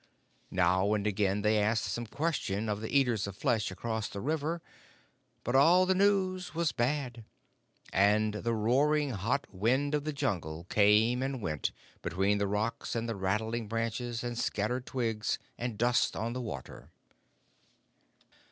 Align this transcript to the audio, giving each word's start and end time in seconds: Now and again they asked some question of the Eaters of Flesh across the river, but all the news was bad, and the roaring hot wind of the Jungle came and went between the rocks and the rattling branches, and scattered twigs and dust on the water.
Now 0.49 0.95
and 0.95 1.05
again 1.05 1.43
they 1.43 1.59
asked 1.61 1.83
some 1.85 2.07
question 2.07 2.69
of 2.69 2.81
the 2.81 2.89
Eaters 2.89 3.27
of 3.27 3.37
Flesh 3.37 3.69
across 3.69 4.09
the 4.09 4.19
river, 4.19 4.59
but 5.43 5.55
all 5.55 5.85
the 5.85 5.93
news 5.93 6.55
was 6.55 6.71
bad, 6.71 7.23
and 7.93 8.33
the 8.33 8.55
roaring 8.55 9.11
hot 9.11 9.45
wind 9.53 9.93
of 9.93 10.03
the 10.03 10.11
Jungle 10.11 10.63
came 10.71 11.21
and 11.21 11.39
went 11.39 11.71
between 12.01 12.39
the 12.39 12.47
rocks 12.47 12.95
and 12.95 13.07
the 13.07 13.15
rattling 13.15 13.67
branches, 13.67 14.23
and 14.23 14.39
scattered 14.39 14.87
twigs 14.87 15.37
and 15.55 15.77
dust 15.77 16.15
on 16.15 16.33
the 16.33 16.41
water. 16.41 16.89